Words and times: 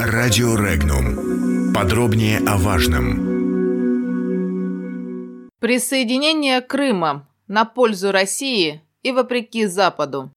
Радио 0.00 0.56
Регнум. 0.56 1.72
Подробнее 1.72 2.38
о 2.38 2.56
важном. 2.56 3.12
Присоединение 5.60 6.60
Крыма 6.60 7.28
на 7.46 7.64
пользу 7.64 8.10
России 8.10 8.82
и 9.04 9.12
вопреки 9.12 9.66
Западу. 9.66 10.32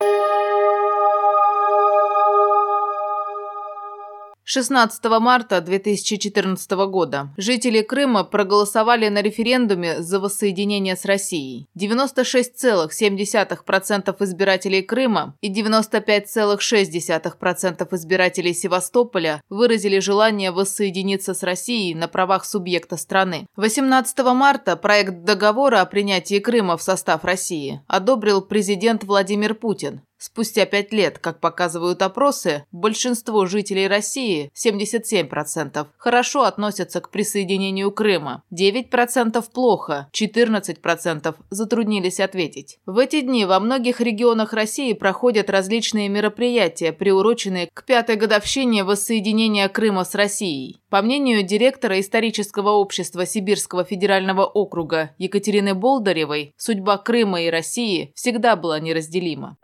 16 4.53 5.05
марта 5.21 5.61
2014 5.61 6.71
года 6.71 7.29
жители 7.37 7.81
Крыма 7.83 8.25
проголосовали 8.25 9.07
на 9.07 9.21
референдуме 9.21 10.01
за 10.01 10.19
воссоединение 10.19 10.97
с 10.97 11.05
Россией. 11.05 11.69
96,7% 11.79 14.23
избирателей 14.25 14.81
Крыма 14.81 15.37
и 15.39 15.49
95,6% 15.49 17.95
избирателей 17.95 18.53
Севастополя 18.53 19.41
выразили 19.49 19.99
желание 19.99 20.51
воссоединиться 20.51 21.33
с 21.33 21.43
Россией 21.43 21.95
на 21.95 22.09
правах 22.09 22.43
субъекта 22.43 22.97
страны. 22.97 23.47
18 23.55 24.19
марта 24.35 24.75
проект 24.75 25.23
договора 25.23 25.79
о 25.79 25.85
принятии 25.85 26.39
Крыма 26.39 26.75
в 26.75 26.81
состав 26.81 27.23
России 27.23 27.79
одобрил 27.87 28.41
президент 28.41 29.05
Владимир 29.05 29.55
Путин. 29.55 30.01
Спустя 30.23 30.67
пять 30.67 30.93
лет, 30.93 31.17
как 31.17 31.39
показывают 31.39 32.03
опросы, 32.03 32.65
большинство 32.71 33.47
жителей 33.47 33.87
России, 33.87 34.51
77%, 34.53 35.87
хорошо 35.97 36.43
относятся 36.43 37.01
к 37.01 37.09
присоединению 37.09 37.89
Крыма, 37.89 38.43
9% 38.53 39.43
плохо, 39.51 40.09
14% 40.13 41.35
затруднились 41.49 42.19
ответить. 42.19 42.77
В 42.85 42.99
эти 42.99 43.21
дни 43.21 43.45
во 43.45 43.59
многих 43.59 43.99
регионах 43.99 44.53
России 44.53 44.93
проходят 44.93 45.49
различные 45.49 46.07
мероприятия, 46.07 46.93
приуроченные 46.93 47.67
к 47.73 47.83
пятой 47.83 48.15
годовщине 48.15 48.83
воссоединения 48.83 49.67
Крыма 49.69 50.03
с 50.03 50.13
Россией. 50.13 50.81
По 50.91 51.01
мнению 51.01 51.41
директора 51.41 51.99
исторического 51.99 52.69
общества 52.69 53.25
Сибирского 53.25 53.85
федерального 53.85 54.45
округа 54.45 55.15
Екатерины 55.17 55.73
Болдыревой, 55.73 56.53
судьба 56.57 56.99
Крыма 56.99 57.41
и 57.41 57.49
России 57.49 58.11
всегда 58.13 58.55
была 58.55 58.79
неразделима. 58.79 59.57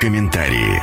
Комментарии. 0.00 0.80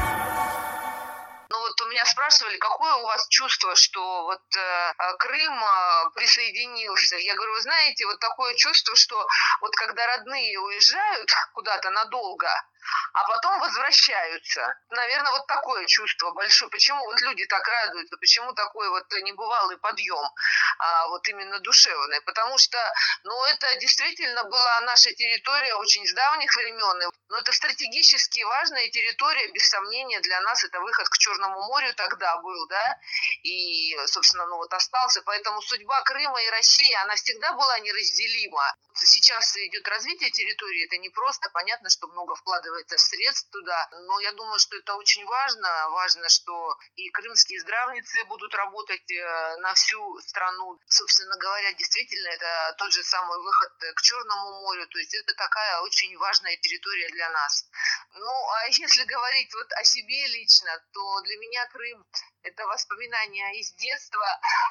Ну 1.49 1.59
вот 1.59 1.81
у 1.81 1.89
меня 1.89 2.05
спрашивали, 2.05 2.55
какое 2.59 2.93
у 2.93 3.03
вас 3.07 3.27
чувство, 3.29 3.75
что 3.75 4.25
вот 4.25 4.43
э, 4.55 4.93
Крым 5.17 5.63
э, 5.63 6.09
присоединился. 6.13 7.15
Я 7.15 7.33
говорю, 7.33 7.53
вы 7.53 7.61
знаете, 7.61 8.05
вот 8.05 8.19
такое 8.19 8.53
чувство, 8.53 8.95
что 8.95 9.27
вот 9.61 9.75
когда 9.75 10.05
родные 10.05 10.59
уезжают 10.59 11.31
куда-то 11.53 11.89
надолго, 11.89 12.47
а 13.13 13.27
потом 13.27 13.59
возвращаются. 13.59 14.61
Наверное, 14.91 15.31
вот 15.31 15.47
такое 15.47 15.87
чувство 15.87 16.31
большое. 16.31 16.69
Почему 16.69 17.03
вот 17.05 17.19
люди 17.21 17.43
так 17.47 17.67
радуются, 17.67 18.17
почему 18.17 18.53
такой 18.53 18.87
вот 18.89 19.11
небывалый 19.23 19.77
подъем, 19.77 20.29
а, 20.77 21.07
вот 21.07 21.27
именно 21.27 21.59
душевный? 21.59 22.21
Потому 22.21 22.57
что, 22.59 22.77
ну, 23.23 23.45
это 23.45 23.75
действительно 23.77 24.43
была 24.43 24.81
наша 24.81 25.11
территория 25.13 25.73
очень 25.73 26.05
с 26.05 26.13
давних 26.13 26.55
времен. 26.55 27.11
Но 27.29 27.37
это 27.37 27.51
стратегически 27.51 28.41
важная 28.43 28.87
территория, 28.89 29.51
без 29.51 29.67
сомнения, 29.69 30.19
для 30.21 30.39
нас 30.41 30.63
это 30.63 30.79
выход 30.79 31.09
к 31.09 31.17
Черному 31.17 31.59
морю 31.67 31.93
тогда 31.95 32.37
был, 32.37 32.67
да, 32.67 32.99
и, 33.43 33.95
собственно, 34.05 34.45
ну 34.47 34.57
вот 34.57 34.73
остался. 34.73 35.21
Поэтому 35.23 35.61
судьба 35.61 36.01
Крыма 36.03 36.41
и 36.41 36.49
России, 36.49 36.93
она 37.03 37.15
всегда 37.15 37.53
была 37.53 37.79
неразделима. 37.79 38.75
Сейчас 38.93 39.55
идет 39.57 39.87
развитие 39.87 40.31
территории, 40.31 40.85
это 40.85 40.97
не 40.97 41.09
просто, 41.09 41.49
понятно, 41.49 41.89
что 41.89 42.07
много 42.07 42.33
вкладывается 42.35 42.97
средств 42.97 43.49
туда, 43.51 43.89
но 44.07 44.19
я 44.21 44.31
думаю, 44.31 44.57
что 44.59 44.77
это 44.77 44.95
очень 44.95 45.25
важно. 45.25 45.89
Важно, 45.89 46.29
что 46.29 46.77
и 46.95 47.09
крымские 47.09 47.59
здравницы 47.59 48.23
будут 48.25 48.53
работать 48.55 49.11
э, 49.11 49.57
на 49.57 49.73
всю 49.73 50.19
страну. 50.21 50.79
Собственно 50.87 51.35
говоря, 51.37 51.73
действительно, 51.73 52.27
это 52.29 52.75
тот 52.77 52.91
же 52.93 53.03
самый 53.03 53.37
выход 53.39 53.71
к 53.95 54.01
Черному 54.01 54.61
морю, 54.61 54.87
то 54.87 54.97
есть 54.97 55.13
это 55.13 55.33
такая 55.35 55.81
очень 55.81 56.15
важная 56.17 56.55
территория 56.57 57.09
для 57.09 57.16
нас. 57.29 57.65
Ну, 58.13 58.31
а 58.31 58.65
если 58.67 59.03
говорить 59.03 59.53
вот 59.53 59.71
о 59.73 59.83
себе 59.83 60.27
лично, 60.27 60.71
то 60.93 61.21
для 61.21 61.37
меня 61.37 61.65
Крым 61.67 62.05
это 62.47 62.65
воспоминания 62.65 63.59
из 63.59 63.73
детства. 63.73 64.25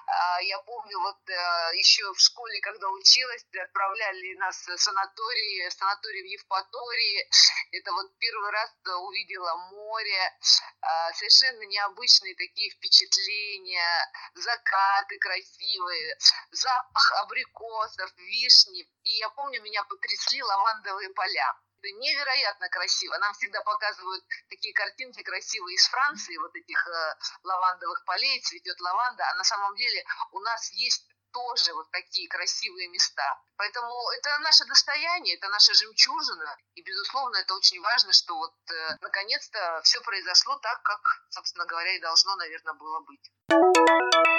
А, 0.07 0.41
я 0.41 0.59
помню, 0.61 0.99
вот 0.99 1.19
э, 1.29 1.77
еще 1.77 2.13
в 2.13 2.19
школе, 2.21 2.59
когда 2.61 2.89
училась, 2.89 3.45
отправляли 3.53 4.35
нас 4.39 4.67
в 4.67 4.79
санатории, 4.79 5.69
санаторий 5.69 6.23
в 6.23 6.41
Евпатории. 6.41 7.29
Это 7.73 7.93
вот 7.93 8.17
первый 8.19 8.51
раз 8.51 8.71
увидела 8.87 9.55
море, 9.71 10.39
а, 10.81 11.13
совершенно 11.13 11.63
необычные 11.67 12.35
такие 12.35 12.71
впечатления, 12.71 14.11
закаты 14.35 15.19
красивые, 15.19 16.17
запах 16.53 17.13
абрикосов, 17.23 18.11
вишни. 18.17 18.89
И 19.03 19.19
я 19.19 19.29
помню, 19.31 19.63
меня 19.63 19.85
потрясли 19.85 20.43
лавандовые 20.43 21.11
поля 21.11 21.55
невероятно 21.93 22.69
красиво. 22.69 23.17
Нам 23.19 23.33
всегда 23.35 23.61
показывают 23.63 24.25
такие 24.49 24.75
картинки 24.75 25.23
красивые 25.23 25.75
из 25.75 25.87
Франции, 25.89 26.37
вот 26.37 26.55
этих 26.55 26.87
э, 26.87 27.15
лавандовых 27.43 28.05
полей, 28.05 28.41
цветет 28.41 28.81
лаванда, 28.81 29.25
а 29.31 29.35
на 29.35 29.45
самом 29.45 29.75
деле 29.77 30.05
у 30.33 30.41
нас 30.41 30.71
есть 30.73 31.07
тоже 31.33 31.75
вот 31.75 31.91
такие 31.91 32.29
красивые 32.29 32.89
места. 32.89 33.39
Поэтому 33.57 33.93
это 34.13 34.39
наше 34.39 34.65
достояние, 34.65 35.37
это 35.37 35.49
наша 35.49 35.75
жемчужина. 35.75 36.57
И, 36.75 36.83
безусловно, 36.83 37.37
это 37.37 37.55
очень 37.55 37.81
важно, 37.81 38.13
что 38.13 38.37
вот 38.37 38.55
э, 38.71 38.97
наконец-то 39.01 39.81
все 39.85 40.01
произошло 40.01 40.57
так, 40.59 40.83
как, 40.83 41.01
собственно 41.31 41.67
говоря, 41.67 41.95
и 41.95 42.01
должно, 42.01 42.37
наверное, 42.37 42.75
было 42.75 43.01
быть. 43.01 44.36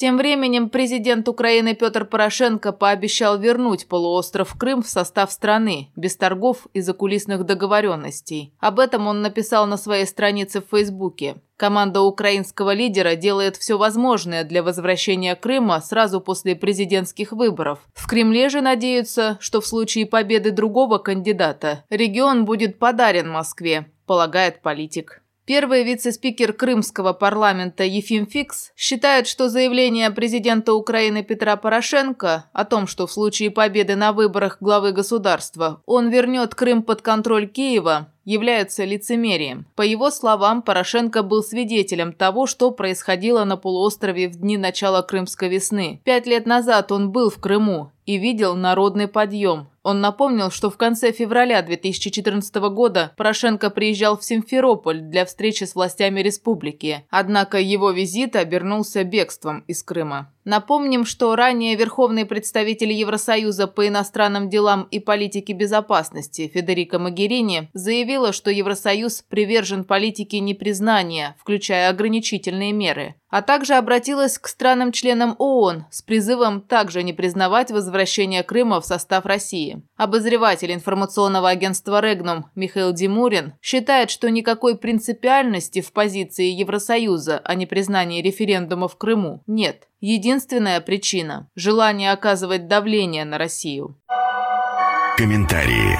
Тем 0.00 0.16
временем 0.16 0.70
президент 0.70 1.28
Украины 1.28 1.74
Петр 1.74 2.06
Порошенко 2.06 2.72
пообещал 2.72 3.38
вернуть 3.38 3.86
полуостров 3.86 4.56
Крым 4.56 4.82
в 4.82 4.88
состав 4.88 5.30
страны, 5.30 5.90
без 5.94 6.16
торгов 6.16 6.66
и 6.72 6.80
закулисных 6.80 7.44
договоренностей. 7.44 8.54
Об 8.60 8.80
этом 8.80 9.08
он 9.08 9.20
написал 9.20 9.66
на 9.66 9.76
своей 9.76 10.06
странице 10.06 10.62
в 10.62 10.70
Фейсбуке. 10.74 11.36
Команда 11.58 12.00
украинского 12.00 12.72
лидера 12.72 13.14
делает 13.14 13.58
все 13.58 13.76
возможное 13.76 14.44
для 14.44 14.62
возвращения 14.62 15.36
Крыма 15.36 15.82
сразу 15.82 16.22
после 16.22 16.56
президентских 16.56 17.32
выборов. 17.32 17.80
В 17.92 18.06
Кремле 18.06 18.48
же 18.48 18.62
надеются, 18.62 19.36
что 19.38 19.60
в 19.60 19.66
случае 19.66 20.06
победы 20.06 20.50
другого 20.50 20.96
кандидата 20.96 21.84
регион 21.90 22.46
будет 22.46 22.78
подарен 22.78 23.28
Москве, 23.28 23.90
полагает 24.06 24.62
политик. 24.62 25.19
Первый 25.50 25.82
вице-спикер 25.82 26.52
крымского 26.52 27.12
парламента 27.12 27.82
Ефим 27.82 28.24
Фикс 28.24 28.70
считает, 28.76 29.26
что 29.26 29.48
заявление 29.48 30.08
президента 30.12 30.74
Украины 30.74 31.24
Петра 31.24 31.56
Порошенко 31.56 32.44
о 32.52 32.64
том, 32.64 32.86
что 32.86 33.08
в 33.08 33.12
случае 33.12 33.50
победы 33.50 33.96
на 33.96 34.12
выборах 34.12 34.58
главы 34.60 34.92
государства 34.92 35.82
он 35.86 36.08
вернет 36.08 36.54
Крым 36.54 36.84
под 36.84 37.02
контроль 37.02 37.48
Киева, 37.48 38.12
являются 38.24 38.84
лицемерием. 38.84 39.66
По 39.74 39.82
его 39.82 40.12
словам, 40.12 40.62
Порошенко 40.62 41.24
был 41.24 41.42
свидетелем 41.42 42.12
того, 42.12 42.46
что 42.46 42.70
происходило 42.70 43.42
на 43.42 43.56
полуострове 43.56 44.28
в 44.28 44.36
дни 44.36 44.56
начала 44.56 45.02
Крымской 45.02 45.48
весны. 45.48 46.00
Пять 46.04 46.26
лет 46.26 46.46
назад 46.46 46.92
он 46.92 47.10
был 47.10 47.28
в 47.28 47.40
Крыму 47.40 47.90
и 48.06 48.18
видел 48.18 48.54
народный 48.54 49.08
подъем. 49.08 49.66
Он 49.82 50.00
напомнил, 50.02 50.50
что 50.50 50.68
в 50.68 50.76
конце 50.76 51.10
февраля 51.10 51.62
2014 51.62 52.54
года 52.70 53.12
Порошенко 53.16 53.70
приезжал 53.70 54.18
в 54.18 54.24
Симферополь 54.24 55.00
для 55.00 55.24
встречи 55.24 55.64
с 55.64 55.74
властями 55.74 56.20
республики. 56.20 57.06
Однако 57.08 57.58
его 57.58 57.90
визит 57.90 58.36
обернулся 58.36 59.04
бегством 59.04 59.60
из 59.66 59.82
Крыма. 59.82 60.32
Напомним, 60.44 61.04
что 61.04 61.36
ранее 61.36 61.76
Верховный 61.76 62.24
представитель 62.24 62.92
Евросоюза 62.92 63.66
по 63.66 63.86
иностранным 63.86 64.48
делам 64.48 64.88
и 64.90 64.98
политике 64.98 65.52
безопасности 65.52 66.50
Федерико 66.52 66.98
Магерини 66.98 67.70
заявила, 67.74 68.32
что 68.32 68.50
Евросоюз 68.50 69.22
привержен 69.28 69.84
политике 69.84 70.40
непризнания, 70.40 71.36
включая 71.38 71.90
ограничительные 71.90 72.72
меры, 72.72 73.16
а 73.28 73.42
также 73.42 73.74
обратилась 73.74 74.38
к 74.38 74.48
странам-членам 74.48 75.36
ООН 75.38 75.84
с 75.90 76.00
призывом 76.00 76.62
также 76.62 77.02
не 77.02 77.12
признавать 77.12 77.70
возвращение 77.70 78.42
Крыма 78.42 78.80
в 78.80 78.86
состав 78.86 79.26
России. 79.26 79.69
Обозреватель 79.96 80.72
информационного 80.72 81.48
агентства 81.48 82.00
«Регнум» 82.00 82.46
Михаил 82.54 82.92
Димурин 82.92 83.54
считает, 83.60 84.10
что 84.10 84.30
никакой 84.30 84.76
принципиальности 84.76 85.80
в 85.80 85.92
позиции 85.92 86.46
Евросоюза 86.46 87.38
о 87.38 87.54
непризнании 87.54 88.22
референдума 88.22 88.88
в 88.88 88.96
Крыму 88.96 89.42
нет. 89.46 89.88
Единственная 90.00 90.80
причина– 90.80 91.48
желание 91.54 92.12
оказывать 92.12 92.68
давление 92.68 93.24
на 93.24 93.38
Россию. 93.38 93.96
Комментарии. 95.16 95.98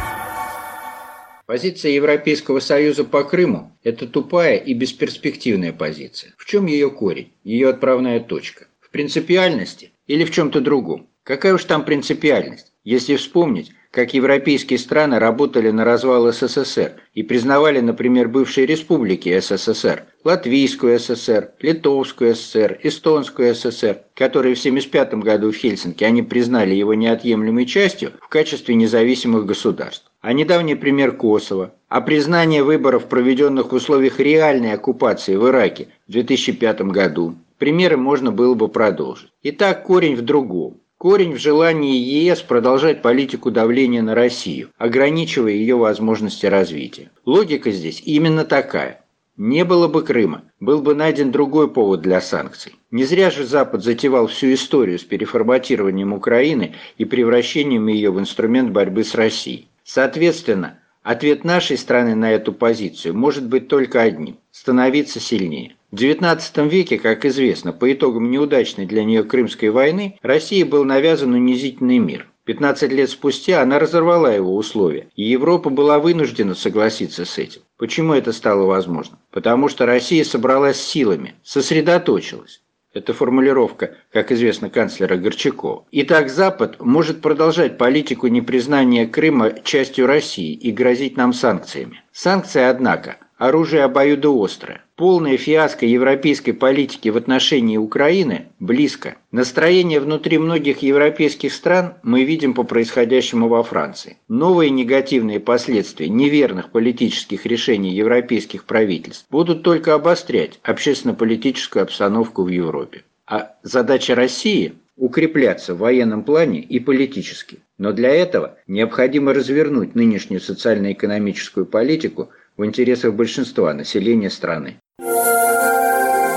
Позиция 1.47 1.91
Европейского 1.91 2.61
Союза 2.61 3.05
по 3.05 3.25
Крыму– 3.25 3.77
это 3.83 4.07
тупая 4.07 4.57
и 4.57 4.73
бесперспективная 4.73 5.73
позиция. 5.73 6.33
В 6.39 6.47
чем 6.47 6.67
ее 6.67 6.91
корень, 6.91 7.33
ее 7.43 7.71
отправная 7.71 8.21
точка? 8.21 8.69
В 8.79 8.91
принципиальности 8.91 9.91
или 10.07 10.25
в 10.25 10.31
чем-то 10.31 10.61
другом? 10.61 11.11
Какая 11.23 11.55
уж 11.55 11.65
там 11.65 11.85
принципиальность, 11.85 12.70
если 12.85 13.17
вспомнить, 13.17 13.73
как 13.91 14.15
европейские 14.15 14.79
страны 14.79 15.19
работали 15.19 15.71
на 15.71 15.85
развал 15.85 16.33
СССР 16.33 16.93
и 17.13 17.23
признавали, 17.23 17.81
например, 17.81 18.29
бывшие 18.29 18.67
республики 18.67 19.39
СССР, 19.41 20.05
Латвийскую 20.23 20.99
ССР, 20.99 21.51
Литовскую 21.61 22.35
ССР, 22.35 22.79
Эстонскую 22.83 23.55
ССР, 23.55 24.03
которые 24.15 24.55
в 24.55 24.61
1975 24.61 25.15
году 25.15 25.51
в 25.51 25.57
Хельсинки 25.57 26.05
они 26.05 26.23
признали 26.23 26.75
его 26.75 26.95
неотъемлемой 26.95 27.67
частью 27.67 28.13
в 28.21 28.29
качестве 28.29 28.77
независимых 28.77 29.45
государств. 29.45 30.11
А 30.21 30.33
недавний 30.33 30.77
пример 30.77 31.17
Косово, 31.17 31.75
а 31.89 32.01
признание 32.01 32.63
выборов, 32.63 33.09
проведенных 33.09 33.73
в 33.73 33.75
условиях 33.75 34.21
реальной 34.21 34.73
оккупации 34.73 35.35
в 35.35 35.49
Ираке 35.49 35.89
в 36.07 36.13
2005 36.13 36.83
году. 36.83 37.35
Примеры 37.59 37.97
можно 37.97 38.31
было 38.31 38.55
бы 38.55 38.69
продолжить. 38.69 39.31
Итак, 39.43 39.83
корень 39.83 40.17
в 40.17 40.23
другом. 40.23 40.81
Корень 41.01 41.33
в 41.33 41.39
желании 41.39 41.97
ЕС 41.97 42.43
продолжать 42.43 43.01
политику 43.01 43.51
давления 43.51 44.03
на 44.03 44.15
Россию, 44.15 44.69
ограничивая 44.77 45.53
ее 45.53 45.77
возможности 45.77 46.45
развития. 46.45 47.11
Логика 47.25 47.71
здесь 47.71 48.03
именно 48.05 48.45
такая. 48.45 49.03
Не 49.39 49.65
было 49.65 49.89
бы 49.89 50.03
Крыма, 50.03 50.43
был 50.61 50.83
бы 50.83 50.95
найден 50.95 51.33
другой 51.33 51.71
повод 51.71 52.03
для 52.03 52.21
санкций. 52.21 52.75
Не 52.91 53.05
зря 53.05 53.31
же 53.31 53.47
Запад 53.47 53.83
затевал 53.83 54.27
всю 54.27 54.53
историю 54.53 54.99
с 54.99 55.03
переформатированием 55.03 56.13
Украины 56.13 56.75
и 56.99 57.07
превращением 57.07 57.87
ее 57.87 58.11
в 58.11 58.21
инструмент 58.21 58.71
борьбы 58.71 59.03
с 59.03 59.15
Россией. 59.15 59.69
Соответственно, 59.83 60.81
ответ 61.03 61.45
нашей 61.45 61.79
страны 61.79 62.15
на 62.15 62.31
эту 62.31 62.53
позицию 62.53 63.15
может 63.15 63.47
быть 63.47 63.69
только 63.69 64.03
одним– 64.03 64.37
становиться 64.51 65.19
сильнее. 65.19 65.77
В 65.91 65.97
XIX 65.97 66.69
веке, 66.69 66.99
как 66.99 67.25
известно, 67.25 67.73
по 67.73 67.93
итогам 67.93 68.31
неудачной 68.31 68.87
для 68.87 69.03
нее 69.03 69.25
Крымской 69.25 69.71
войны, 69.71 70.19
России 70.23 70.63
был 70.63 70.85
навязан 70.85 71.33
унизительный 71.35 71.99
мир. 71.99 72.29
15 72.45 72.93
лет 72.93 73.11
спустя 73.11 73.61
она 73.61 73.81
разорвала 73.81 74.33
его 74.33 74.55
условия, 74.55 75.09
и 75.17 75.25
Европа 75.25 75.69
была 75.69 75.99
вынуждена 75.99 76.55
согласиться 76.55 77.25
с 77.25 77.39
этим. 77.39 77.63
Почему 77.77 78.15
это 78.15 78.33
стало 78.33 78.67
возможным? 78.67 79.19
Потому 79.33 79.69
что 79.69 79.85
Россия 79.85 80.23
собралась 80.23 80.81
силами, 80.81 81.35
сосредоточилась. 81.43 82.63
Это 82.93 83.13
формулировка, 83.13 83.97
как 84.13 84.33
известно, 84.33 84.69
канцлера 84.69 85.17
Горчакова. 85.17 85.87
Итак, 85.93 86.29
Запад 86.29 86.81
может 86.81 87.21
продолжать 87.21 87.79
политику 87.79 88.27
непризнания 88.27 89.07
Крыма 89.07 89.53
частью 89.63 90.07
России 90.07 90.53
и 90.53 90.73
грозить 90.73 91.17
нам 91.17 91.33
санкциями. 91.33 92.03
Санкции, 92.13 92.63
однако, 92.63 93.19
оружие 93.41 93.85
обоюдоострое. 93.85 94.83
Полная 94.97 95.39
фиаско 95.39 95.87
европейской 95.87 96.53
политики 96.53 97.09
в 97.09 97.17
отношении 97.17 97.79
Украины 97.79 98.49
близко. 98.61 99.17
Настроение 99.33 99.99
внутри 99.99 100.37
многих 100.37 100.83
европейских 100.83 101.55
стран 101.55 101.95
мы 102.03 102.25
видим 102.25 102.53
по 102.53 102.65
происходящему 102.65 103.49
во 103.49 103.63
Франции. 103.63 104.19
Новые 104.29 104.69
негативные 104.69 105.41
последствия 105.41 106.11
неверных 106.11 106.71
политических 106.71 107.47
решений 107.47 107.95
европейских 107.95 108.67
правительств 108.67 109.25
будут 109.31 109.63
только 109.63 109.95
обострять 109.95 110.61
общественно-политическую 110.63 111.83
обстановку 111.83 112.43
в 112.43 112.49
Европе. 112.49 113.05
А 113.27 113.55
задача 113.63 114.15
России– 114.15 114.75
укрепляться 114.99 115.75
в 115.75 115.79
военном 115.79 116.25
плане 116.25 116.61
и 116.61 116.79
политически. 116.79 117.61
Но 117.79 117.93
для 117.93 118.11
этого 118.11 118.59
необходимо 118.67 119.33
развернуть 119.33 119.95
нынешнюю 119.95 120.43
социально-экономическую 120.43 121.65
политику– 121.65 122.29
в 122.61 122.65
интересах 122.67 123.15
большинства 123.15 123.73
населения 123.73 124.29
страны. 124.29 124.77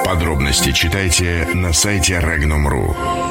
Подробности 0.06 0.72
читайте 0.72 1.46
на 1.54 1.74
сайте 1.74 2.14
Regnum.ru. 2.14 3.23